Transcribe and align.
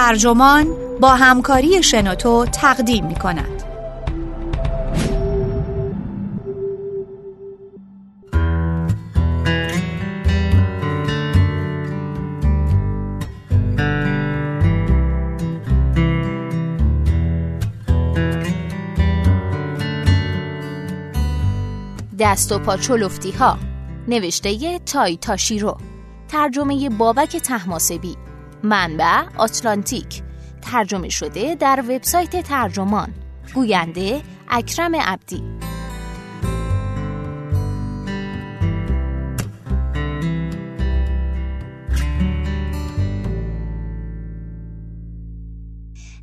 ترجمان 0.00 0.66
با 1.00 1.08
همکاری 1.08 1.82
شنوتو 1.82 2.46
تقدیم 2.46 3.06
می 3.06 3.14
کند. 3.14 3.62
دست 22.18 22.52
و 22.52 22.58
پا 22.58 22.76
چلفتی 22.76 23.30
ها. 23.30 23.58
نوشته 24.08 24.78
تای 24.78 25.16
تاشیرو 25.16 25.76
ترجمه 26.28 26.88
بابک 26.88 27.36
تحماسبی. 27.36 28.29
منبع 28.62 29.22
آتلانتیک 29.36 30.22
ترجمه 30.62 31.08
شده 31.08 31.54
در 31.54 31.84
وبسایت 31.88 32.42
ترجمان. 32.42 33.14
گوینده 33.54 34.20
اکرم 34.48 34.96
عبدی. 34.96 35.42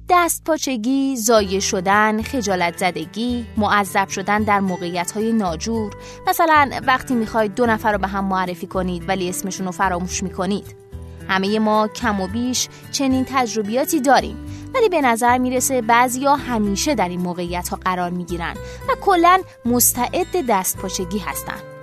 دست 0.10 0.44
پاچگی، 0.44 1.16
زایه 1.18 1.60
شدن، 1.60 2.22
خجالت 2.22 2.78
زدگی، 2.78 3.46
معذب 3.58 4.08
شدن 4.08 4.44
در 4.44 4.60
موقعیت 4.60 5.12
های 5.12 5.34
ناجور. 5.34 5.94
مثلا 6.28 6.70
وقتی 6.88 7.16
می‌خواید 7.16 7.56
دو 7.56 7.66
نفر 7.66 7.92
رو 7.92 7.98
به 7.98 8.08
هم 8.08 8.26
معرفی 8.26 8.68
کنید 8.68 9.10
ولی 9.10 9.30
اسمشون 9.30 9.66
رو 9.66 9.72
فراموش 9.72 10.24
می‌کنید. 10.24 10.87
همه 11.30 11.60
ما 11.60 11.88
کم 11.88 12.22
و 12.22 12.28
بیش 12.28 12.70
چنین 12.92 13.26
تجربیاتی 13.30 14.02
داریم 14.02 14.38
ولی 14.76 14.90
به 14.90 15.02
نظر 15.02 15.38
می‌رسه 15.38 15.82
بعضیا 15.82 16.36
همیشه 16.36 16.96
در 16.96 17.10
این 17.10 17.22
موقعیت 17.22 17.70
ها 17.70 17.80
قرار 17.86 18.10
می‌گیرن 18.10 18.54
و 18.90 18.96
کلا 19.02 19.42
مستعد 19.66 20.46
دست 20.50 20.78
پاچگی 20.78 21.20
هستن 21.20 21.78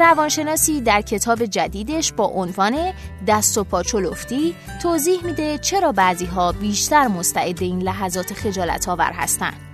روانشناسی 0.00 0.80
در 0.80 1.00
کتاب 1.00 1.44
جدیدش 1.44 2.12
با 2.12 2.24
عنوان 2.24 2.92
دست 3.26 3.58
و 3.58 3.64
پاچولفتی 3.64 4.54
توضیح 4.82 5.24
میده 5.24 5.58
چرا 5.58 5.92
بعضی 5.92 6.26
ها 6.26 6.52
بیشتر 6.52 7.08
مستعد 7.08 7.62
این 7.62 7.82
لحظات 7.82 8.32
خجالت 8.32 8.88
آور 8.88 9.12
هستند. 9.12 9.71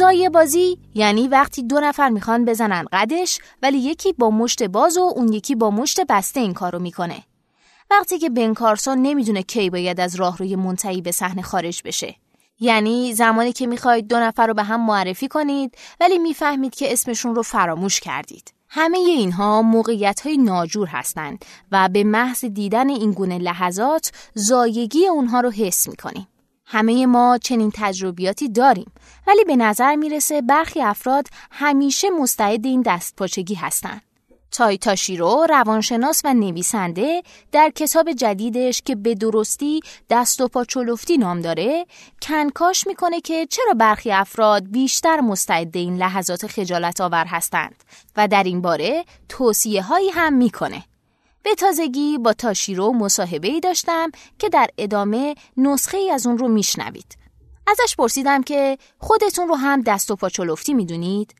زایه 0.00 0.30
بازی 0.30 0.78
یعنی 0.94 1.28
وقتی 1.28 1.62
دو 1.62 1.80
نفر 1.80 2.08
می‌خوان 2.08 2.44
بزنن 2.44 2.86
قدش 2.92 3.38
ولی 3.62 3.78
یکی 3.78 4.12
با 4.12 4.30
مشت 4.30 4.62
باز 4.62 4.98
و 4.98 5.00
اون 5.00 5.32
یکی 5.32 5.54
با 5.54 5.70
مشت 5.70 6.00
بسته 6.08 6.40
این 6.40 6.54
کارو 6.54 6.78
می‌کنه. 6.78 7.22
وقتی 7.90 8.18
که 8.18 8.30
بن 8.30 8.54
کارسون 8.54 8.98
نمی‌دونه 8.98 9.42
کی 9.42 9.70
باید 9.70 10.00
از 10.00 10.14
راهروی 10.14 10.56
منتهی 10.56 11.02
به 11.02 11.10
صحنه 11.10 11.42
خارج 11.42 11.82
بشه 11.84 12.14
یعنی 12.60 13.14
زمانی 13.14 13.52
که 13.52 13.66
می‌خواید 13.66 14.08
دو 14.08 14.20
نفر 14.20 14.46
رو 14.46 14.54
به 14.54 14.62
هم 14.62 14.86
معرفی 14.86 15.28
کنید 15.28 15.74
ولی 16.00 16.18
می‌فهمید 16.18 16.74
که 16.74 16.92
اسمشون 16.92 17.34
رو 17.34 17.42
فراموش 17.42 18.00
کردید 18.00 18.54
همه 18.68 18.98
اینها 18.98 19.62
موقعیت 19.62 20.20
های 20.20 20.36
ناجور 20.36 20.88
هستند 20.88 21.44
و 21.72 21.88
به 21.88 22.04
محض 22.04 22.44
دیدن 22.44 22.88
این 22.88 23.12
گونه 23.12 23.38
لحظات 23.38 24.12
زایگی 24.34 25.06
اونها 25.06 25.40
رو 25.40 25.50
حس 25.50 25.88
می‌کنیم. 25.88 26.26
همه 26.72 27.06
ما 27.06 27.38
چنین 27.38 27.72
تجربیاتی 27.74 28.48
داریم 28.48 28.92
ولی 29.26 29.44
به 29.44 29.56
نظر 29.56 29.96
می‌رسه 29.96 30.42
برخی 30.42 30.82
افراد 30.82 31.26
همیشه 31.50 32.10
مستعد 32.10 32.66
این 32.66 32.82
دستپاچگی 32.86 33.54
هستند. 33.54 34.02
تایتاشیرو 34.52 35.46
روانشناس 35.48 36.22
و 36.24 36.34
نویسنده 36.34 37.22
در 37.52 37.72
کتاب 37.74 38.12
جدیدش 38.12 38.82
که 38.82 38.94
به 38.94 39.14
درستی 39.14 39.80
دست 40.10 40.40
و 40.40 40.48
پا 40.48 40.64
چلفتی 40.64 41.18
نام 41.18 41.40
داره 41.40 41.86
کنکاش 42.22 42.86
می‌کنه 42.86 43.20
که 43.20 43.46
چرا 43.46 43.74
برخی 43.74 44.12
افراد 44.12 44.70
بیشتر 44.70 45.20
مستعد 45.20 45.76
این 45.76 45.96
لحظات 45.96 46.46
خجالت 46.46 47.00
آور 47.00 47.24
هستند 47.24 47.84
و 48.16 48.28
در 48.28 48.42
این 48.42 48.60
باره 48.60 49.04
توصیه 49.28 49.82
هایی 49.82 50.08
هم 50.10 50.32
می‌کنه. 50.32 50.84
به 51.42 51.54
تازگی 51.54 52.18
با 52.18 52.32
تاشیرو 52.32 52.92
مصاحبه 52.92 53.48
ای 53.48 53.60
داشتم 53.60 54.10
که 54.38 54.48
در 54.48 54.70
ادامه 54.78 55.34
نسخه 55.56 55.96
ای 55.96 56.10
از 56.10 56.26
اون 56.26 56.38
رو 56.38 56.48
میشنوید. 56.48 57.18
ازش 57.66 57.96
پرسیدم 57.96 58.42
که 58.42 58.78
خودتون 58.98 59.48
رو 59.48 59.54
هم 59.54 59.82
دست 59.82 60.10
و 60.10 60.16
پا 60.16 60.28
چلفتی 60.28 60.74
می‌دونید؟ 60.74 61.34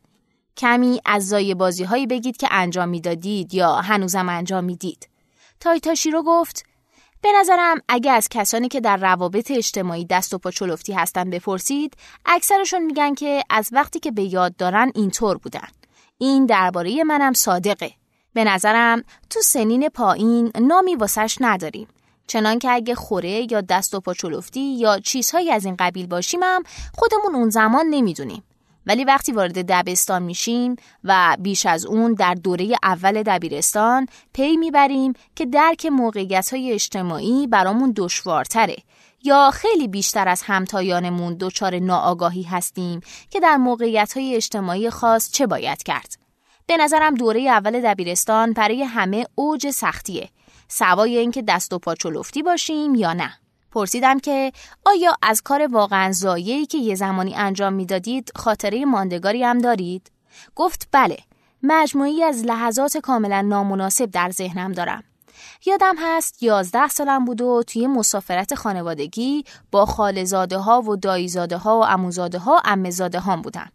کمی 0.57 1.01
از 1.05 1.27
زای 1.27 1.55
بازی 1.55 1.83
هایی 1.83 2.07
بگید 2.07 2.37
که 2.37 2.47
انجام 2.51 2.89
می‌دادید 2.89 3.53
یا 3.53 3.75
هنوزم 3.75 4.29
انجام 4.29 4.63
می‌دید. 4.63 5.09
تایتاشیرو 5.59 6.23
گفت 6.23 6.65
به 7.21 7.29
نظرم 7.39 7.77
اگه 7.87 8.11
از 8.11 8.29
کسانی 8.29 8.67
که 8.67 8.81
در 8.81 8.97
روابط 8.97 9.51
اجتماعی 9.51 10.05
دست 10.05 10.33
و 10.33 10.37
پا 10.37 10.51
چلفتی 10.51 10.93
هستن 10.93 11.29
بپرسید 11.29 11.93
اکثرشون 12.25 12.85
میگن 12.85 13.13
که 13.13 13.43
از 13.49 13.69
وقتی 13.71 13.99
که 13.99 14.11
به 14.11 14.23
یاد 14.23 14.55
دارن 14.55 14.91
اینطور 14.95 15.37
بودن 15.37 15.67
این 16.17 16.45
درباره 16.45 17.03
منم 17.03 17.33
صادقه 17.33 17.91
به 18.33 18.43
نظرم 18.43 19.03
تو 19.29 19.41
سنین 19.41 19.89
پایین 19.89 20.51
نامی 20.61 20.95
واسش 20.95 21.37
نداریم. 21.41 21.87
چنان 22.27 22.59
که 22.59 22.71
اگه 22.71 22.95
خوره 22.95 23.51
یا 23.51 23.61
دست 23.61 23.93
و 23.93 23.99
پا 23.99 24.13
چلفتی 24.13 24.75
یا 24.75 24.99
چیزهایی 24.99 25.51
از 25.51 25.65
این 25.65 25.75
قبیل 25.79 26.07
باشیم 26.07 26.39
هم 26.43 26.63
خودمون 26.93 27.35
اون 27.35 27.49
زمان 27.49 27.85
نمی‌دونیم. 27.85 28.43
ولی 28.85 29.03
وقتی 29.03 29.31
وارد 29.31 29.65
دبستان 29.65 30.23
میشیم 30.23 30.75
و 31.03 31.37
بیش 31.39 31.65
از 31.65 31.85
اون 31.85 32.13
در 32.13 32.33
دوره 32.33 32.75
اول 32.83 33.23
دبیرستان 33.23 34.07
پی 34.33 34.57
می‌بریم 34.57 35.13
که 35.35 35.45
درک 35.45 35.85
موقعیت 35.85 36.53
های 36.53 36.71
اجتماعی 36.71 37.47
برامون 37.47 37.93
دشوارتره. 37.95 38.75
یا 39.23 39.51
خیلی 39.53 39.87
بیشتر 39.87 40.27
از 40.27 40.41
همتایانمون 40.45 41.37
دچار 41.39 41.79
ناآگاهی 41.79 42.43
هستیم 42.43 43.01
که 43.29 43.39
در 43.39 43.57
موقعیت 43.57 44.17
های 44.17 44.35
اجتماعی 44.35 44.89
خاص 44.89 45.31
چه 45.31 45.47
باید 45.47 45.83
کرد. 45.83 46.30
به 46.67 46.77
نظرم 46.77 47.15
دوره 47.15 47.41
اول 47.41 47.81
دبیرستان 47.81 48.53
برای 48.53 48.83
همه 48.83 49.25
اوج 49.35 49.69
سختیه 49.69 50.29
سوای 50.67 51.17
اینکه 51.17 51.41
دست 51.41 51.73
و 51.73 51.79
پا 51.79 51.95
چلفتی 51.95 52.43
باشیم 52.43 52.95
یا 52.95 53.13
نه. 53.13 53.33
پرسیدم 53.71 54.19
که 54.19 54.51
آیا 54.85 55.15
از 55.21 55.41
کار 55.41 55.67
واقعا 55.67 56.11
زایه‌ای 56.11 56.65
که 56.65 56.77
یه 56.77 56.95
زمانی 56.95 57.35
انجام 57.35 57.73
می‌دادید 57.73 58.31
خاطره 58.35 58.85
ماندگاری 58.85 59.43
هم 59.43 59.57
دارید؟ 59.57 60.11
گفت 60.55 60.87
بله. 60.91 61.17
مجموعی 61.63 62.23
از 62.23 62.45
لحظات 62.45 62.97
کاملا 62.97 63.41
نامناسب 63.41 64.05
در 64.05 64.29
ذهنم 64.29 64.71
دارم. 64.71 65.03
یادم 65.65 65.95
هست 65.99 66.43
یازده 66.43 66.87
سالم 66.87 67.25
بود 67.25 67.41
و 67.41 67.63
توی 67.67 67.87
مسافرت 67.87 68.55
خانوادگی 68.55 69.43
با 69.71 69.85
خالزاده 69.85 70.57
ها 70.57 70.81
و 70.81 70.95
دایزاده 70.95 71.57
ها 71.57 71.79
و 71.79 71.85
اموزاده 71.85 72.39
ها 72.39 72.61
امزاده 72.65 73.19
ها 73.19 73.37
بودم. 73.37 73.71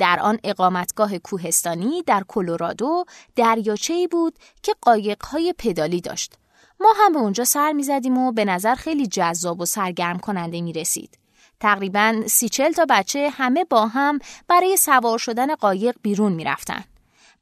در 0.00 0.20
آن 0.20 0.38
اقامتگاه 0.44 1.18
کوهستانی 1.18 2.02
در 2.02 2.24
کلرادو 2.28 3.04
دریاچه 3.36 4.08
بود 4.10 4.38
که 4.62 4.74
قایقهای 4.82 5.54
پدالی 5.58 6.00
داشت. 6.00 6.34
ما 6.80 6.94
هم 6.96 7.12
به 7.12 7.18
اونجا 7.18 7.44
سر 7.44 7.72
می 7.72 7.82
زدیم 7.82 8.18
و 8.18 8.32
به 8.32 8.44
نظر 8.44 8.74
خیلی 8.74 9.06
جذاب 9.06 9.60
و 9.60 9.64
سرگرم 9.64 10.18
کننده 10.18 10.60
می 10.60 10.72
رسید. 10.72 11.18
تقریبا 11.60 12.22
سی 12.26 12.48
تا 12.48 12.86
بچه 12.88 13.30
همه 13.32 13.64
با 13.64 13.86
هم 13.86 14.18
برای 14.48 14.76
سوار 14.76 15.18
شدن 15.18 15.54
قایق 15.54 15.96
بیرون 16.02 16.32
می 16.32 16.44
رفتن. 16.44 16.84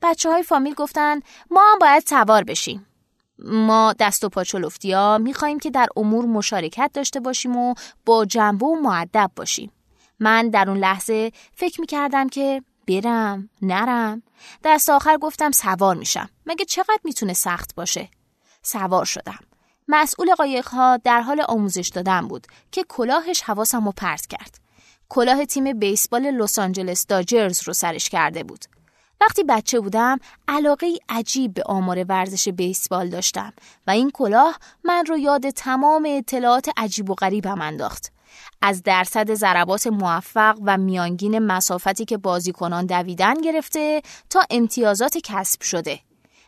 بچه 0.03 0.31
های 0.31 0.43
فامیل 0.43 0.75
گفتن 0.75 1.21
ما 1.51 1.61
هم 1.73 1.79
باید 1.79 2.07
سوار 2.07 2.45
بشیم. 2.45 2.87
ما 3.39 3.95
دست 3.99 4.25
و 4.25 4.29
پاچلفتی 4.29 4.93
ها 4.93 5.19
می 5.19 5.35
خواهیم 5.35 5.59
که 5.59 5.71
در 5.71 5.89
امور 5.97 6.25
مشارکت 6.25 6.91
داشته 6.95 7.21
باشیم 7.21 7.57
و 7.57 7.75
با 8.07 8.25
جنبه 8.25 8.67
و 8.67 8.75
معدب 8.75 9.31
باشیم. 9.37 9.73
من 10.21 10.51
در 10.51 10.71
اون 10.71 10.79
لحظه 10.79 11.33
فکر 11.55 11.81
می 11.81 11.87
کردم 11.87 12.29
که 12.29 12.63
برم 12.89 13.51
نرم 13.63 14.23
دست 14.65 14.91
آخر 14.91 15.17
گفتم 15.17 15.51
سوار 15.51 15.97
میشم 15.97 16.29
مگه 16.47 16.65
چقدر 16.65 17.01
می‌تونه 17.05 17.33
سخت 17.33 17.75
باشه 17.75 18.09
سوار 18.63 19.05
شدم. 19.05 19.39
مسئول 19.89 20.29
ها 20.73 20.97
در 20.97 21.21
حال 21.21 21.41
آموزش 21.49 21.89
دادن 21.89 22.29
بود 22.29 22.47
که 22.73 22.85
کلاهش 22.85 23.43
حواسم 23.43 23.85
رو 23.85 23.93
پرت 23.93 24.27
کرد. 24.27 24.59
کلاه 25.09 25.45
تیم 25.45 25.79
بیسبال 25.79 26.31
لس 26.31 26.59
آنجلس 26.59 27.07
داجرز 27.07 27.63
رو 27.63 27.73
سرش 27.73 28.09
کرده 28.09 28.43
بود. 28.43 28.65
وقتی 29.21 29.45
بچه 29.45 29.81
بودم 29.81 30.19
علاقه 30.49 30.87
عجیب 31.09 31.55
به 31.55 31.63
آمار 31.67 32.05
ورزش 32.09 32.49
بیسبال 32.49 33.09
داشتم 33.09 33.53
و 33.87 33.91
این 33.91 34.11
کلاه 34.11 34.59
من 34.85 35.07
رو 35.07 35.19
یاد 35.19 35.51
تمام 35.51 36.07
اطلاعات 36.09 36.69
عجیب 36.77 37.11
و 37.11 37.15
غریبم 37.15 37.61
انداخت. 37.61 38.13
از 38.63 38.83
درصد 38.83 39.35
ضربات 39.35 39.87
موفق 39.87 40.59
و 40.65 40.79
میانگین 40.79 41.39
مسافتی 41.39 42.05
که 42.05 42.17
بازیکنان 42.17 42.87
دویدن 42.87 43.35
گرفته 43.35 44.03
تا 44.31 44.41
امتیازات 44.51 45.19
کسب 45.25 45.63
شده. 45.63 46.01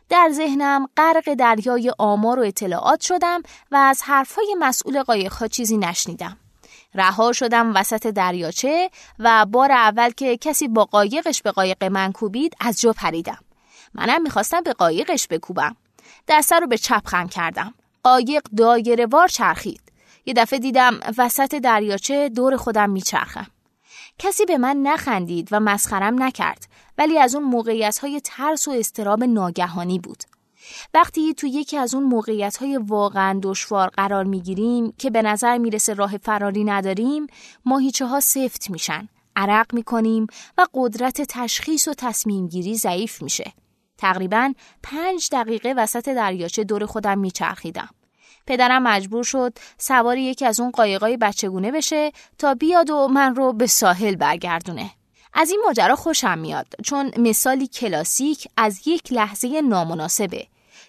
در 0.08 0.30
ذهنم 0.32 0.88
غرق 0.96 1.34
دریای 1.34 1.92
آمار 1.98 2.38
و 2.38 2.42
اطلاعات 2.42 3.00
شدم 3.00 3.42
و 3.70 3.76
از 3.76 4.02
حرفهای 4.02 4.56
مسئول 4.58 5.02
قایقها 5.02 5.48
چیزی 5.48 5.78
نشنیدم. 5.78 6.36
رها 6.94 7.32
شدم 7.32 7.74
وسط 7.74 8.06
دریاچه 8.06 8.90
و 9.18 9.46
بار 9.46 9.72
اول 9.72 10.10
که 10.10 10.36
کسی 10.36 10.68
با 10.68 10.84
قایقش 10.84 11.42
به 11.42 11.50
قایق 11.50 11.84
من 11.84 12.12
کوبید 12.12 12.54
از 12.60 12.80
جا 12.80 12.92
پریدم. 12.92 13.38
منم 13.94 14.22
می‌خواستم 14.22 14.62
به 14.62 14.72
قایقش 14.72 15.26
بکوبم. 15.30 15.76
دسته 16.28 16.58
رو 16.58 16.66
به 16.66 16.78
چپ 16.78 17.02
خم 17.06 17.28
کردم. 17.28 17.74
قایق 18.02 18.42
دایره 18.56 19.06
وار 19.06 19.28
چرخید. 19.28 19.89
یه 20.30 20.34
دفعه 20.34 20.58
دیدم 20.58 21.00
وسط 21.18 21.54
دریاچه 21.54 22.28
دور 22.28 22.56
خودم 22.56 22.90
میچرخم. 22.90 23.46
کسی 24.18 24.44
به 24.44 24.58
من 24.58 24.76
نخندید 24.76 25.48
و 25.50 25.60
مسخرم 25.60 26.22
نکرد 26.22 26.66
ولی 26.98 27.18
از 27.18 27.34
اون 27.34 27.44
موقعیت 27.44 27.98
های 27.98 28.20
ترس 28.20 28.68
و 28.68 28.70
استراب 28.70 29.24
ناگهانی 29.24 29.98
بود. 29.98 30.22
وقتی 30.94 31.34
تو 31.34 31.46
یکی 31.46 31.76
از 31.76 31.94
اون 31.94 32.04
موقعیت 32.04 32.56
های 32.56 32.76
واقعا 32.76 33.40
دشوار 33.42 33.88
قرار 33.88 34.24
می‌گیریم 34.24 34.92
که 34.98 35.10
به 35.10 35.22
نظر 35.22 35.58
می‌رسه 35.58 35.94
راه 35.94 36.16
فراری 36.16 36.64
نداریم 36.64 37.26
ماهیچه 37.64 38.06
ها 38.06 38.20
سفت 38.20 38.70
میشن 38.70 39.08
عرق 39.36 39.74
می‌کنیم 39.74 40.26
و 40.58 40.66
قدرت 40.74 41.22
تشخیص 41.28 41.88
و 41.88 41.94
تصمیم 41.94 42.48
گیری 42.48 42.74
ضعیف 42.74 43.22
میشه 43.22 43.52
تقریبا 43.98 44.52
پنج 44.82 45.28
دقیقه 45.32 45.74
وسط 45.76 46.08
دریاچه 46.08 46.64
دور 46.64 46.86
خودم 46.86 47.18
میچرخیدم 47.18 47.88
پدرم 48.46 48.82
مجبور 48.82 49.24
شد 49.24 49.52
سوار 49.78 50.18
یکی 50.18 50.46
از 50.46 50.60
اون 50.60 50.70
قایقای 50.70 51.16
بچگونه 51.16 51.72
بشه 51.72 52.12
تا 52.38 52.54
بیاد 52.54 52.90
و 52.90 53.08
من 53.08 53.34
رو 53.34 53.52
به 53.52 53.66
ساحل 53.66 54.14
برگردونه 54.14 54.90
از 55.34 55.50
این 55.50 55.62
ماجرا 55.66 55.96
خوشم 55.96 56.38
میاد 56.38 56.66
چون 56.84 57.10
مثالی 57.18 57.66
کلاسیک 57.66 58.48
از 58.56 58.88
یک 58.88 59.12
لحظه 59.12 59.60
نامناسبه 59.60 60.46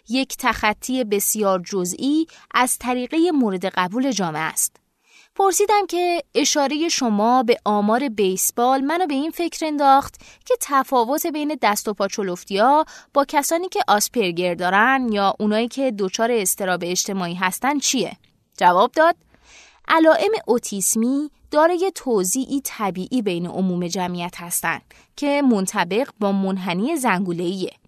یک 0.10 0.36
تخطی 0.40 1.04
بسیار 1.04 1.62
جزئی 1.66 2.28
از 2.54 2.78
طریقه 2.78 3.32
مورد 3.32 3.66
قبول 3.66 4.12
جامعه 4.12 4.42
است. 4.42 4.81
پرسیدم 5.36 5.86
که 5.86 6.24
اشاره 6.36 6.90
شما 6.90 7.44
به 7.44 7.58
آمار 7.66 8.10
بیسبال 8.10 8.82
منو 8.82 9.08
به 9.08 9.14
این 9.14 9.32
فکر 9.32 9.66
انداخت 9.66 10.16
که 10.46 10.54
تفاوت 10.62 11.28
بین 11.28 11.58
دست 11.62 11.88
و 11.88 11.96
ها 12.60 12.86
با 13.14 13.26
کسانی 13.28 13.70
که 13.70 13.80
آسپرگر 13.88 14.54
دارن 14.54 15.10
یا 15.12 15.36
اونایی 15.40 15.68
که 15.68 15.94
دچار 16.00 16.32
استراب 16.32 16.80
اجتماعی 16.84 17.34
هستن 17.34 17.80
چیه؟ 17.80 18.18
جواب 18.58 18.92
داد 18.92 19.16
علائم 19.88 20.32
اوتیسمی 20.48 21.32
دارای 21.52 21.92
توضیعی 21.96 22.62
طبیعی 22.64 23.22
بین 23.22 23.48
عموم 23.48 23.88
جمعیت 23.88 24.42
هستند 24.42 24.82
که 25.16 25.42
منطبق 25.42 26.10
با 26.20 26.32
منحنی 26.32 26.96
زنگوله‌ایه. 26.96 27.81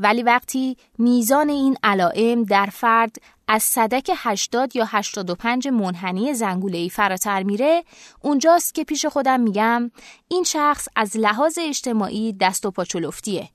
ولی 0.00 0.22
وقتی 0.22 0.76
میزان 0.98 1.48
این 1.48 1.76
علائم 1.82 2.44
در 2.44 2.66
فرد 2.66 3.16
از 3.48 3.62
صدک 3.62 4.10
80 4.16 4.76
یا 4.76 4.84
85 4.88 5.68
منحنی 5.68 6.34
زنگوله‌ای 6.34 6.90
فراتر 6.90 7.42
میره 7.42 7.84
اونجاست 8.22 8.74
که 8.74 8.84
پیش 8.84 9.06
خودم 9.06 9.40
میگم 9.40 9.90
این 10.28 10.44
شخص 10.44 10.88
از 10.96 11.16
لحاظ 11.16 11.58
اجتماعی 11.62 12.32
دست 12.32 12.66
و 12.66 12.70
پاچولفتیه. 12.70 13.48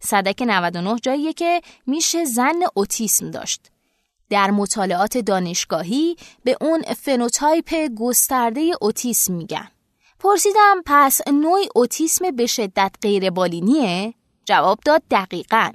صدک 0.00 0.42
99 0.46 0.98
جاییه 1.02 1.32
که 1.32 1.60
میشه 1.86 2.24
زن 2.24 2.60
اوتیسم 2.74 3.30
داشت. 3.30 3.70
در 4.30 4.50
مطالعات 4.50 5.18
دانشگاهی 5.18 6.16
به 6.44 6.56
اون 6.60 6.82
فنوتایپ 6.82 7.88
گسترده 7.98 8.70
اوتیسم 8.80 9.34
میگن. 9.34 9.68
پرسیدم 10.18 10.82
پس 10.86 11.20
نوع 11.28 11.60
اوتیسم 11.74 12.30
به 12.30 12.46
شدت 12.46 12.94
غیر 13.02 13.30
بالینیه؟ 13.30 14.14
جواب 14.44 14.78
داد 14.84 15.02
دقیقاً. 15.10 15.70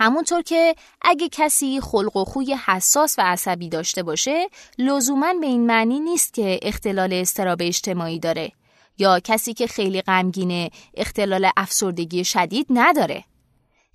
همونطور 0.00 0.42
که 0.42 0.74
اگه 1.02 1.28
کسی 1.28 1.80
خلق 1.80 2.16
و 2.16 2.24
خوی 2.24 2.56
حساس 2.66 3.18
و 3.18 3.22
عصبی 3.22 3.68
داشته 3.68 4.02
باشه 4.02 4.48
لزوما 4.78 5.34
به 5.40 5.46
این 5.46 5.66
معنی 5.66 6.00
نیست 6.00 6.34
که 6.34 6.60
اختلال 6.62 7.12
استراب 7.12 7.58
اجتماعی 7.62 8.18
داره 8.18 8.52
یا 8.98 9.20
کسی 9.20 9.54
که 9.54 9.66
خیلی 9.66 10.02
غمگینه 10.02 10.70
اختلال 10.94 11.50
افسردگی 11.56 12.24
شدید 12.24 12.66
نداره. 12.70 13.24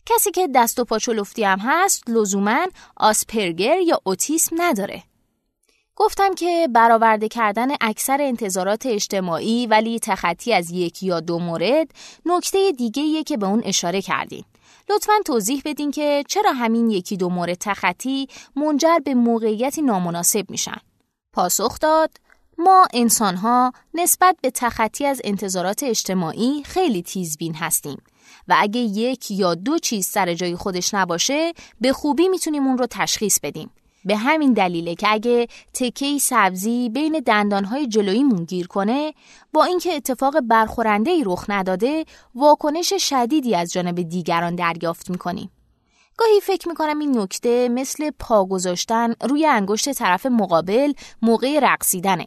کسی 0.06 0.32
که 0.32 0.50
دست 0.56 0.80
و 0.80 0.86
پاچولفتی 0.86 1.44
هم 1.44 1.60
هست 1.60 2.10
لزوما 2.10 2.68
آسپرگر 2.98 3.80
یا 3.80 4.02
اوتیسم 4.04 4.56
نداره. 4.62 5.04
گفتم 5.96 6.36
که 6.36 6.68
برآورده 6.74 7.28
کردن 7.28 7.68
اکثر 7.82 8.18
انتظارات 8.22 8.86
اجتماعی 8.86 9.68
ولی 9.68 10.00
تخطی 10.00 10.54
از 10.54 10.72
یک 10.72 11.04
یا 11.04 11.20
دو 11.20 11.40
مورد 11.40 11.88
نکته 12.26 12.72
دیگه 12.72 13.24
که 13.24 13.38
به 13.38 13.46
اون 13.46 13.62
اشاره 13.66 14.02
کردیم. 14.02 14.46
لطفا 14.90 15.14
توضیح 15.26 15.62
بدین 15.66 15.92
که 15.92 16.24
چرا 16.28 16.52
همین 16.52 16.90
یکی 16.90 17.18
دو 17.18 17.30
مورد 17.30 17.58
تخطی 17.60 18.28
منجر 18.56 19.00
به 19.06 19.14
موقعیتی 19.14 19.82
نامناسب 19.82 20.50
میشن. 20.50 20.78
پاسخ 21.34 21.80
داد 21.80 22.18
ما 22.58 22.88
انسانها 22.94 23.74
نسبت 23.94 24.38
به 24.42 24.52
تخطی 24.52 25.06
از 25.06 25.22
انتظارات 25.24 25.84
اجتماعی 25.84 26.64
خیلی 26.66 27.02
تیزبین 27.02 27.56
هستیم 27.56 27.98
و 28.48 28.56
اگه 28.60 28.80
یک 28.80 29.32
یا 29.32 29.56
دو 29.56 29.80
چیز 29.80 30.08
سر 30.08 30.34
جای 30.34 30.56
خودش 30.56 30.94
نباشه 30.94 31.54
به 31.82 31.94
خوبی 31.94 32.28
می‌تونیم 32.28 32.68
اون 32.68 32.78
رو 32.78 32.88
تشخیص 32.90 33.40
بدیم. 33.40 33.70
به 34.06 34.18
همین 34.18 34.54
دلیله 34.54 34.96
که 34.96 35.08
اگه 35.10 35.48
تکه 35.74 36.18
سبزی 36.18 36.90
بین 36.90 37.22
دندانهای 37.26 37.88
جلوییمون 37.88 38.44
گیر 38.44 38.68
کنه 38.68 39.14
با 39.54 39.64
اینکه 39.64 39.96
اتفاق 39.96 40.40
برخورنده 40.40 41.12
ای 41.12 41.24
رخ 41.26 41.46
نداده 41.50 42.06
واکنش 42.36 42.94
شدیدی 42.94 43.56
از 43.56 43.74
جانب 43.74 44.02
دیگران 44.02 44.56
دریافت 44.56 45.10
می‌کنیم. 45.10 45.52
گاهی 46.18 46.42
فکر 46.42 46.70
می‌کنم 46.70 47.00
این 47.00 47.18
نکته 47.18 47.70
مثل 47.70 48.12
پا 48.20 48.46
گذاشتن 48.46 49.14
روی 49.22 49.46
انگشت 49.46 49.94
طرف 49.94 50.26
مقابل 50.26 50.94
موقع 51.22 51.60
رقصیدنه. 51.62 52.26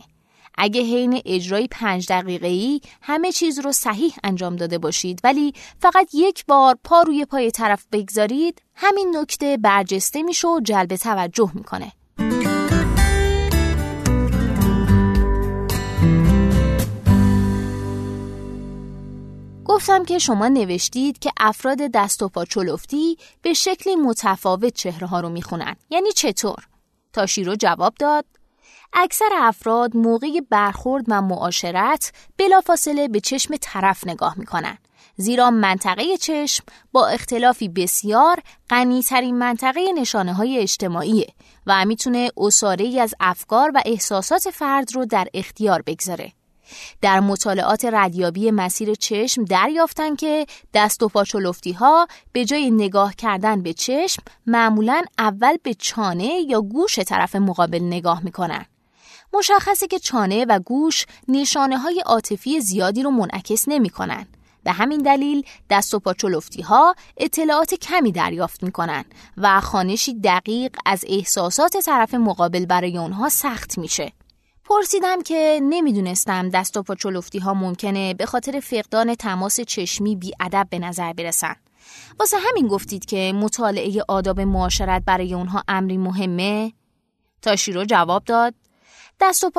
اگه 0.60 0.82
حین 0.82 1.22
اجرای 1.24 1.68
پنج 1.70 2.06
دقیقه 2.08 2.46
ای 2.46 2.80
همه 3.02 3.32
چیز 3.32 3.58
رو 3.58 3.72
صحیح 3.72 4.14
انجام 4.24 4.56
داده 4.56 4.78
باشید 4.78 5.20
ولی 5.24 5.52
فقط 5.78 6.14
یک 6.14 6.46
بار 6.46 6.78
پا 6.84 7.02
روی 7.02 7.24
پای 7.24 7.50
طرف 7.50 7.86
بگذارید 7.92 8.62
همین 8.74 9.16
نکته 9.16 9.56
برجسته 9.56 10.22
میشه 10.22 10.48
و 10.48 10.60
جلب 10.60 10.96
توجه 10.96 11.50
می‌کنه. 11.54 11.92
گفتم 19.64 20.04
که 20.04 20.18
شما 20.18 20.48
نوشتید 20.48 21.18
که 21.18 21.30
افراد 21.40 21.78
دست 21.78 22.22
و 22.22 22.28
پا 22.28 22.44
چلفتی 22.44 23.16
به 23.42 23.52
شکلی 23.52 23.96
متفاوت 23.96 24.74
چهره 24.74 25.06
ها 25.06 25.20
رو 25.20 25.28
می‌خونن. 25.28 25.76
یعنی 25.90 26.12
چطور؟ 26.12 26.68
تاشیرو 27.12 27.54
جواب 27.56 27.94
داد 27.94 28.24
اکثر 28.92 29.28
افراد 29.34 29.96
موقع 29.96 30.40
برخورد 30.50 31.04
و 31.08 31.22
معاشرت 31.22 32.12
بلافاصله 32.38 33.08
به 33.08 33.20
چشم 33.20 33.54
طرف 33.60 34.06
نگاه 34.06 34.34
می‌کنن 34.38 34.78
زیرا 35.16 35.50
منطقه 35.50 36.16
چشم 36.16 36.64
با 36.92 37.08
اختلافی 37.08 37.68
بسیار 37.68 38.40
غنیترین 38.70 39.38
منطقه 39.38 39.80
نشانه 39.96 40.32
های 40.34 40.58
اجتماعیه 40.58 41.26
و 41.66 41.84
می‌تونه 41.84 42.30
اصاره 42.36 43.00
از 43.00 43.14
افکار 43.20 43.72
و 43.74 43.82
احساسات 43.86 44.50
فرد 44.50 44.94
رو 44.94 45.04
در 45.04 45.28
اختیار 45.34 45.82
بگذاره. 45.82 46.32
در 47.00 47.20
مطالعات 47.20 47.84
ردیابی 47.84 48.50
مسیر 48.50 48.94
چشم 48.94 49.44
دریافتن 49.44 50.16
که 50.16 50.46
دست 50.74 51.02
و 51.02 51.08
پاچولفتی 51.08 51.72
ها 51.72 52.06
به 52.32 52.44
جای 52.44 52.70
نگاه 52.70 53.14
کردن 53.14 53.62
به 53.62 53.72
چشم 53.72 54.22
معمولا 54.46 55.02
اول 55.18 55.56
به 55.62 55.74
چانه 55.74 56.40
یا 56.48 56.60
گوش 56.60 56.98
طرف 56.98 57.36
مقابل 57.36 57.82
نگاه 57.82 58.24
می‌کنن. 58.24 58.66
مشخصه 59.32 59.86
که 59.86 59.98
چانه 59.98 60.44
و 60.44 60.58
گوش 60.58 61.06
نشانه 61.28 61.78
های 61.78 62.02
عاطفی 62.06 62.60
زیادی 62.60 63.02
رو 63.02 63.10
منعکس 63.10 63.64
نمی 63.68 63.90
کنن. 63.90 64.26
به 64.64 64.72
همین 64.72 65.02
دلیل 65.02 65.42
دست 65.70 65.94
و 65.94 65.98
پاچولفتی 65.98 66.62
ها 66.62 66.94
اطلاعات 67.16 67.74
کمی 67.74 68.12
دریافت 68.12 68.62
می 68.62 68.72
کنن 68.72 69.04
و 69.36 69.60
خانشی 69.60 70.14
دقیق 70.14 70.76
از 70.86 71.04
احساسات 71.08 71.76
طرف 71.76 72.14
مقابل 72.14 72.66
برای 72.66 72.98
اونها 72.98 73.28
سخت 73.28 73.78
میشه. 73.78 74.12
پرسیدم 74.64 75.22
که 75.22 75.60
نمی‌دونستم 75.62 76.48
دست 76.48 76.76
و 76.76 76.82
پاچولفتی 76.82 77.38
ها 77.38 77.54
ممکنه 77.54 78.14
به 78.14 78.26
خاطر 78.26 78.60
فقدان 78.60 79.14
تماس 79.14 79.60
چشمی 79.60 80.16
بی 80.16 80.32
ادب 80.40 80.66
به 80.70 80.78
نظر 80.78 81.12
برسن. 81.12 81.54
واسه 82.20 82.36
همین 82.48 82.68
گفتید 82.68 83.04
که 83.04 83.32
مطالعه 83.36 84.02
آداب 84.08 84.40
معاشرت 84.40 85.02
برای 85.06 85.34
اونها 85.34 85.64
امری 85.68 85.96
مهمه؟ 85.96 86.72
تاشیرو 87.42 87.84
جواب 87.84 88.24
داد 88.24 88.54
دست 89.20 89.44
و 89.44 89.50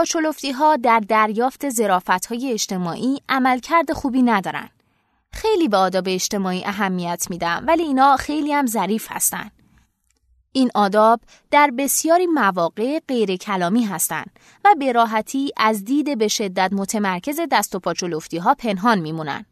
ها 0.60 0.76
در 0.76 1.00
دریافت 1.00 1.70
زرافت 1.70 2.26
های 2.26 2.54
اجتماعی 2.54 3.22
عملکرد 3.30 3.94
خوبی 3.94 4.22
ندارن. 4.22 4.70
خیلی 5.32 5.68
به 5.68 5.78
آداب 5.78 6.04
اجتماعی 6.08 6.66
اهمیت 6.66 7.28
میدم 7.30 7.64
ولی 7.68 7.84
اینا 7.84 8.16
خیلی 8.16 8.54
هم 8.54 8.66
ظریف 8.66 9.08
هستن. 9.10 9.52
این 10.52 10.72
آداب 10.76 11.20
در 11.52 11.72
بسیاری 11.78 12.28
مواقع 12.28 13.00
غیر 13.08 13.36
کلامی 13.36 13.84
هستند 13.84 14.40
و 14.66 14.76
به 14.80 14.92
راحتی 14.92 15.52
از 15.58 15.86
دید 15.86 16.18
به 16.18 16.28
شدت 16.28 16.74
متمرکز 16.74 17.40
دست 17.52 17.76
و 17.76 17.80
پاچولفتی 17.80 18.38
ها 18.38 18.56
پنهان 18.56 19.00
میمونن. 19.00 19.46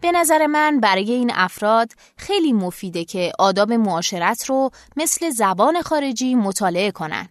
به 0.00 0.12
نظر 0.12 0.46
من 0.46 0.80
برای 0.80 1.12
این 1.12 1.30
افراد 1.34 1.92
خیلی 2.16 2.52
مفیده 2.52 3.04
که 3.04 3.32
آداب 3.38 3.72
معاشرت 3.72 4.44
رو 4.44 4.70
مثل 4.96 5.30
زبان 5.30 5.82
خارجی 5.82 6.34
مطالعه 6.34 6.90
کنن. 6.90 7.28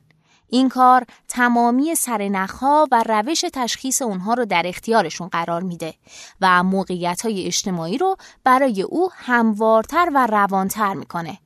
این 0.53 0.69
کار 0.69 1.05
تمامی 1.27 1.95
سرنخها 1.95 2.87
و 2.91 3.03
روش 3.03 3.45
تشخیص 3.53 4.01
اونها 4.01 4.33
رو 4.33 4.45
در 4.45 4.63
اختیارشون 4.65 5.27
قرار 5.27 5.63
میده 5.63 5.93
و 6.41 6.63
موقعیت 6.63 7.21
های 7.21 7.45
اجتماعی 7.45 7.97
رو 7.97 8.17
برای 8.43 8.81
او 8.81 9.09
هموارتر 9.13 10.11
و 10.13 10.27
روانتر 10.27 10.93
می‌کنه. 10.93 11.37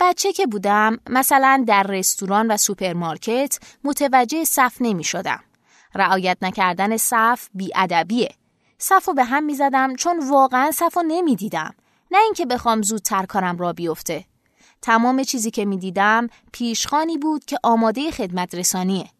بچه 0.00 0.32
که 0.32 0.46
بودم 0.46 0.98
مثلا 1.08 1.64
در 1.66 1.82
رستوران 1.82 2.50
و 2.50 2.56
سوپرمارکت 2.56 3.58
متوجه 3.84 4.44
صف 4.44 4.76
نمی 4.80 5.04
شدم. 5.04 5.40
رعایت 5.94 6.38
نکردن 6.42 6.96
صف 6.96 7.48
بیادبیه. 7.54 8.34
صف 8.78 9.08
رو 9.08 9.14
به 9.14 9.24
هم 9.24 9.44
می 9.44 9.54
زدم 9.54 9.96
چون 9.96 10.30
واقعا 10.30 10.70
صف 10.70 10.96
رو 10.96 11.02
نمی 11.02 11.36
دیدم. 11.36 11.74
نه 12.10 12.18
اینکه 12.18 12.46
بخوام 12.46 12.82
زودتر 12.82 13.26
کارم 13.26 13.56
راه 13.56 13.72
بیفته. 13.72 14.29
تمام 14.82 15.22
چیزی 15.22 15.50
که 15.50 15.64
می 15.64 15.78
دیدم 15.78 16.28
پیشخانی 16.52 17.18
بود 17.18 17.44
که 17.44 17.58
آماده 17.62 18.10
خدمت 18.10 18.54
رسانیه. 18.54 19.10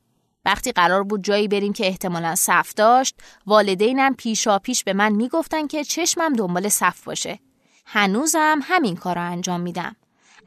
وقتی 0.44 0.72
قرار 0.72 1.02
بود 1.02 1.24
جایی 1.24 1.48
بریم 1.48 1.72
که 1.72 1.86
احتمالا 1.86 2.34
صف 2.34 2.74
داشت 2.74 3.14
والدینم 3.46 4.14
پیشا 4.14 4.58
پیش 4.58 4.84
به 4.84 4.92
من 4.92 5.12
می‌گفتن 5.12 5.66
که 5.66 5.84
چشمم 5.84 6.32
دنبال 6.32 6.68
صف 6.68 7.04
باشه. 7.04 7.38
هنوزم 7.86 8.60
همین 8.62 8.96
کار 8.96 9.14
رو 9.14 9.30
انجام 9.30 9.60
میدم. 9.60 9.96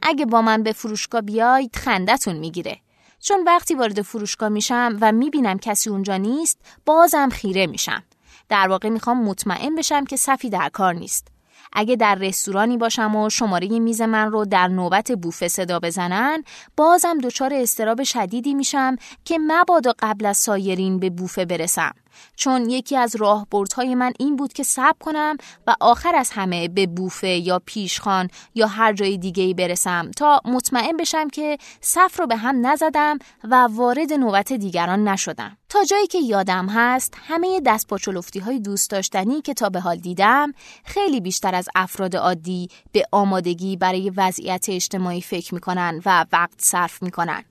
اگه 0.03 0.25
با 0.25 0.41
من 0.41 0.63
به 0.63 0.74
فروشگاه 0.74 1.22
بیاید 1.22 1.75
خندتون 1.75 2.36
می‌گیره. 2.36 2.79
چون 3.20 3.43
وقتی 3.43 3.75
وارد 3.75 4.01
فروشگاه 4.01 4.50
میشم 4.50 4.98
و 5.01 5.12
می‌بینم 5.12 5.60
کسی 5.60 5.89
اونجا 5.89 6.17
نیست 6.17 6.62
بازم 6.86 7.29
خیره 7.29 7.67
میشم. 7.67 8.03
در 8.50 8.67
واقع 8.67 8.89
می‌خوام 8.89 9.24
مطمئن 9.24 9.75
بشم 9.75 10.05
که 10.05 10.15
صفی 10.15 10.50
در 10.50 10.70
کار 10.70 10.93
نیست. 10.93 11.27
اگه 11.74 11.96
در 11.96 12.15
رستورانی 12.15 12.77
باشم 12.77 13.15
و 13.15 13.30
شماره 13.30 13.80
میز 13.80 14.01
من 14.01 14.32
رو 14.32 14.46
در 14.46 14.68
نوبت 14.68 15.12
بوفه 15.12 15.48
صدا 15.48 15.80
بزنن 15.80 16.44
بازم 16.77 17.18
دچار 17.18 17.53
استراب 17.53 18.03
شدیدی 18.03 18.53
میشم 18.53 18.96
که 19.25 19.39
مبادا 19.39 19.94
قبل 20.00 20.25
از 20.25 20.38
سایرین 20.38 21.00
به 21.00 21.10
بوفه 21.10 21.46
برسم. 21.46 22.02
چون 22.36 22.70
یکی 22.70 22.98
از 22.98 23.15
راهبردهای 23.15 23.96
من 23.96 24.13
این 24.20 24.36
بود 24.36 24.53
که 24.53 24.63
صبر 24.63 24.98
کنم 25.00 25.38
و 25.67 25.75
آخر 25.79 26.15
از 26.15 26.29
همه 26.32 26.67
به 26.67 26.88
بوفه 26.88 27.27
یا 27.27 27.62
پیشخان 27.65 28.29
یا 28.55 28.67
هر 28.67 28.93
جای 28.93 29.17
دیگه 29.17 29.53
برسم 29.53 30.12
تا 30.12 30.41
مطمئن 30.46 30.98
بشم 30.98 31.29
که 31.29 31.58
صف 31.82 32.20
رو 32.20 32.27
به 32.27 32.36
هم 32.36 32.67
نزدم 32.67 33.20
و 33.43 33.67
وارد 33.72 34.13
نوبت 34.13 34.53
دیگران 34.53 35.08
نشدم. 35.08 35.58
تا 35.70 35.84
جایی 35.84 36.08
که 36.08 36.20
یادم 36.20 36.70
هست 36.70 37.17
همه 37.27 37.62
دست 37.65 37.88
پاچلفتی 37.88 38.39
های 38.39 38.60
دوست 38.60 38.89
داشتنی 38.89 39.41
که 39.41 39.53
تا 39.53 39.70
به 39.70 39.79
حال 39.79 39.96
دیدم 39.96 40.53
خیلی 40.86 41.22
بیشتر 41.22 41.55
از 41.55 41.70
افراد 41.75 42.15
عادی 42.15 42.70
به 42.91 43.05
آمادگی 43.12 43.77
برای 43.77 44.10
وضعیت 44.10 44.65
اجتماعی 44.70 45.22
فکر 45.22 45.53
می‌کنن 45.53 46.01
و 46.05 46.25
وقت 46.32 46.53
صرف 46.58 47.03
می‌کنن. 47.03 47.43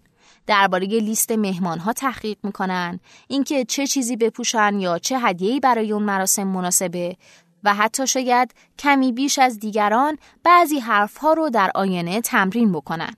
درباره 0.46 0.86
لیست 0.86 1.32
مهمان 1.32 1.78
ها 1.78 1.92
تحقیق 1.92 2.38
می‌کنن 2.42 3.00
اینکه 3.28 3.64
چه 3.64 3.86
چیزی 3.86 4.16
بپوشن 4.16 4.80
یا 4.80 4.98
چه 4.98 5.18
هدیه‌ای 5.18 5.60
برای 5.60 5.92
اون 5.92 6.02
مراسم 6.02 6.46
مناسبه 6.46 7.16
و 7.64 7.74
حتی 7.74 8.06
شاید 8.06 8.54
کمی 8.78 9.12
بیش 9.12 9.38
از 9.38 9.58
دیگران 9.58 10.18
بعضی 10.44 10.78
حرفها 10.78 11.32
رو 11.32 11.50
در 11.50 11.70
آینه 11.74 12.20
تمرین 12.20 12.72
بکنن. 12.72 13.14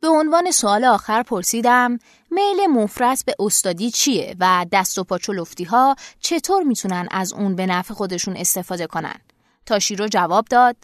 به 0.00 0.08
عنوان 0.08 0.50
سوال 0.50 0.84
آخر 0.84 1.22
پرسیدم 1.22 1.98
میل 2.30 2.66
مفرد 2.66 3.18
به 3.26 3.34
استادی 3.38 3.90
چیه 3.90 4.36
و 4.40 4.66
دست 4.72 4.98
و 4.98 5.04
پاچلفتی 5.04 5.64
ها 5.64 5.96
چطور 6.20 6.62
می‌تونن 6.62 7.08
از 7.10 7.32
اون 7.32 7.56
به 7.56 7.66
نفع 7.66 7.94
خودشون 7.94 8.36
استفاده 8.36 8.86
کنن؟ 8.86 9.16
تاشیرو 9.66 10.08
جواب 10.08 10.44
داد 10.44 10.76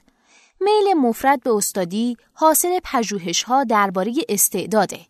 میل 0.61 0.95
مفرد 0.95 1.43
به 1.43 1.51
استادی 1.51 2.17
حاصل 2.33 2.81
پژوهش 2.85 3.43
ها 3.43 3.65
درباره 3.65 4.15
استعداده 4.29 5.01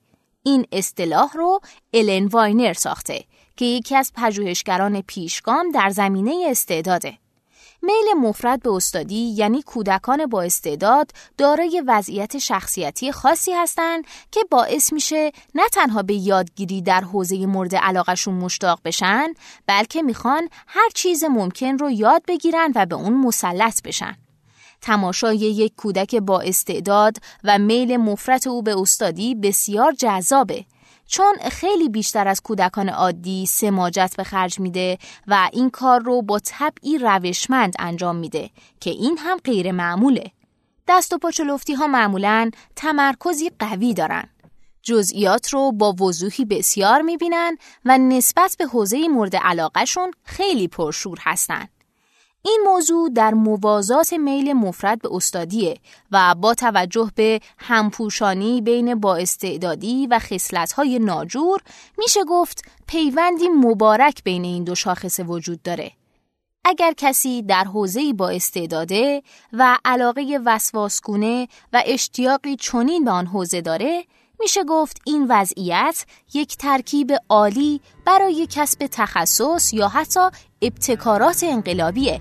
این 0.49 0.67
اصطلاح 0.73 1.33
رو 1.37 1.61
الن 1.93 2.26
واینر 2.26 2.73
ساخته 2.73 3.25
که 3.57 3.64
یکی 3.64 3.97
از 3.97 4.12
پژوهشگران 4.14 5.00
پیشگام 5.00 5.71
در 5.71 5.90
زمینه 5.90 6.47
استعداده. 6.50 7.19
میل 7.83 8.14
مفرد 8.21 8.62
به 8.62 8.71
استادی 8.71 9.35
یعنی 9.37 9.62
کودکان 9.62 10.26
با 10.26 10.43
استعداد 10.43 11.11
دارای 11.38 11.83
وضعیت 11.87 12.38
شخصیتی 12.38 13.12
خاصی 13.12 13.52
هستند 13.52 14.05
که 14.33 14.40
باعث 14.50 14.93
میشه 14.93 15.33
نه 15.55 15.69
تنها 15.73 16.02
به 16.02 16.14
یادگیری 16.14 16.83
در 16.83 17.00
حوزه 17.00 17.47
مورد 17.47 17.76
علاقشون 17.76 18.35
مشتاق 18.35 18.81
بشن 18.85 19.35
بلکه 19.67 20.02
می‌خوان 20.02 20.49
هر 20.67 20.88
چیز 20.95 21.25
ممکن 21.25 21.78
رو 21.78 21.90
یاد 21.90 22.23
بگیرن 22.28 22.73
و 22.75 22.87
به 22.87 22.95
اون 22.95 23.14
مسلط 23.14 23.83
بشن. 23.83 24.17
تماشای 24.80 25.37
یک 25.37 25.73
کودک 25.76 26.14
با 26.14 26.40
استعداد 26.40 27.16
و 27.44 27.58
میل 27.58 27.97
مفرت 27.97 28.47
او 28.47 28.62
به 28.62 28.80
استادی 28.80 29.35
بسیار 29.35 29.92
جذابه 29.92 30.64
چون 31.08 31.37
خیلی 31.50 31.88
بیشتر 31.88 32.28
از 32.28 32.40
کودکان 32.40 32.88
عادی 32.88 33.47
سماجت 33.47 34.14
به 34.16 34.25
خرج 34.25 34.61
میده 34.61 34.99
و 35.26 35.49
این 35.52 35.70
کار 35.70 36.00
رو 36.00 36.23
با 36.23 36.38
طبعی 36.38 36.99
روشمند 36.99 37.75
انجام 37.78 38.16
میده 38.16 38.50
که 38.80 38.90
این 38.90 39.18
هم 39.18 39.38
غیر 39.44 39.73
معموله. 39.73 40.30
دست 40.88 41.12
و 41.12 41.18
پاچلفتی 41.18 41.75
ها 41.75 41.87
معمولا 41.87 42.50
تمرکزی 42.76 43.50
قوی 43.58 43.94
دارن. 43.94 44.28
جزئیات 44.82 45.49
رو 45.49 45.73
با 45.73 45.92
وضوحی 45.92 46.44
بسیار 46.44 47.02
می‌بینن 47.02 47.56
و 47.85 47.99
نسبت 47.99 48.56
به 48.58 48.64
حوزه 48.64 49.08
مورد 49.08 49.37
علاقهشون 49.37 50.11
خیلی 50.25 50.68
پرشور 50.68 51.18
هستن. 51.20 51.68
این 52.42 52.61
موضوع 52.66 53.11
در 53.11 53.35
موازات 53.35 54.12
میل 54.12 54.52
مفرد 54.52 55.02
به 55.02 55.09
استادیه 55.12 55.76
و 56.12 56.35
با 56.35 56.54
توجه 56.54 57.11
به 57.14 57.40
همپوشانی 57.59 58.61
بین 58.61 58.95
با 58.95 59.16
استعدادی 59.16 60.07
و 60.07 60.18
خصلت‌های 60.18 60.99
ناجور 60.99 61.61
میشه 61.99 62.25
گفت 62.25 62.64
پیوندی 62.87 63.49
مبارک 63.49 64.25
بین 64.25 64.45
این 64.45 64.64
دو 64.64 64.75
شاخصه 64.75 65.23
وجود 65.23 65.62
داره. 65.62 65.92
اگر 66.64 66.92
کسی 66.97 67.42
در 67.42 67.64
حوزه‌ای 67.64 68.12
با 68.12 68.28
استعداده 68.28 69.23
و 69.52 69.78
علاقه 69.85 70.40
وسواسگونه 70.45 71.49
و 71.73 71.83
اشتیاقی 71.87 72.57
چنین 72.57 73.04
به 73.04 73.11
آن 73.11 73.26
حوزه 73.26 73.61
داره 73.61 74.04
میشه 74.40 74.64
گفت 74.64 75.00
این 75.04 75.26
وضعیت 75.28 76.07
یک 76.35 76.57
ترکیب 76.57 77.12
عالی 77.28 77.80
برای 78.07 78.47
کسب 78.50 78.87
تخصص 78.87 79.73
یا 79.73 79.88
حتی 79.88 80.21
ابتکارات 80.62 81.45
انقلابیه. 81.45 82.21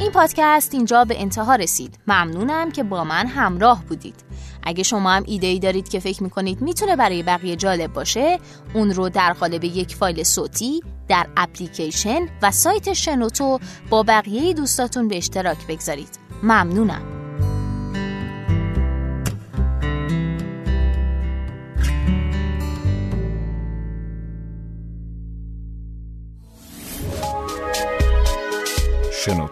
این 0.00 0.10
پادکست 0.12 0.74
اینجا 0.74 1.04
به 1.04 1.20
انتها 1.20 1.54
رسید. 1.54 1.98
ممنونم 2.06 2.70
که 2.70 2.82
با 2.82 3.04
من 3.04 3.26
همراه 3.26 3.84
بودید. 3.84 4.14
اگه 4.62 4.82
شما 4.82 5.10
هم 5.10 5.22
ایده 5.26 5.46
ای 5.46 5.58
دارید 5.58 5.88
که 5.88 6.00
فکر 6.00 6.22
می‌کنید 6.22 6.62
می‌تونه 6.62 6.96
برای 6.96 7.22
بقیه 7.22 7.56
جالب 7.56 7.92
باشه 7.92 8.38
اون 8.74 8.90
رو 8.90 9.08
در 9.08 9.32
قالب 9.32 9.64
یک 9.64 9.96
فایل 9.96 10.22
صوتی 10.22 10.80
در 11.08 11.26
اپلیکیشن 11.36 12.28
و 12.42 12.50
سایت 12.50 12.92
شنوتو 12.92 13.58
با 13.90 14.02
بقیه 14.02 14.54
دوستاتون 14.54 15.08
به 15.08 15.16
اشتراک 15.16 15.66
بگذارید. 15.66 16.18
ممنونم. 16.42 17.13